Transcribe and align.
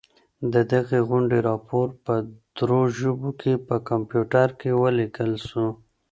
د 0.53 0.55
دغي 0.73 0.99
غونډې 1.09 1.37
راپور 1.49 1.87
په 2.05 2.13
درو 2.57 2.81
ژبو 2.97 3.29
کي 3.41 3.53
په 3.67 3.75
کمپیوټر 3.89 4.47
کي 4.59 4.69
ولیکل 4.83 5.31
سو. 5.47 5.65